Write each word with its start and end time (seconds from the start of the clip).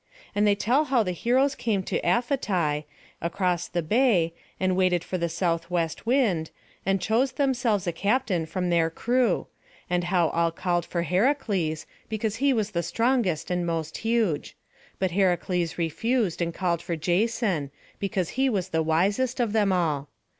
And 0.33 0.47
they 0.47 0.55
tell 0.55 0.85
how 0.85 1.03
the 1.03 1.11
heroes 1.11 1.53
came 1.53 1.83
to 1.83 1.99
Aphetai, 2.01 2.85
across 3.21 3.67
the 3.67 3.83
bay, 3.83 4.33
and 4.59 4.75
waited 4.75 5.03
for 5.03 5.19
the 5.19 5.29
southwest 5.29 6.07
wind, 6.07 6.49
and 6.87 6.99
chose 6.99 7.33
themselves 7.33 7.85
a 7.85 7.91
captain 7.91 8.47
from 8.47 8.71
their 8.71 8.89
crew: 8.89 9.45
and 9.91 10.05
how 10.05 10.29
all 10.29 10.49
called 10.51 10.85
for 10.87 11.03
Heracles, 11.03 11.85
because 12.09 12.37
he 12.37 12.51
was 12.51 12.71
the 12.71 12.81
strongest 12.81 13.51
and 13.51 13.63
most 13.63 13.99
huge; 13.99 14.57
but 14.97 15.11
Heracles 15.11 15.77
refused, 15.77 16.41
and 16.41 16.51
called 16.51 16.81
for 16.81 16.95
Jason, 16.95 17.69
because 17.99 18.29
he 18.29 18.49
was 18.49 18.69
the 18.69 18.81
wisest 18.81 19.39
of 19.39 19.53
them 19.53 19.71
all. 19.71 20.09